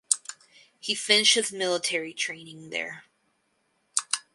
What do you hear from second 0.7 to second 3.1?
He finished his military training there.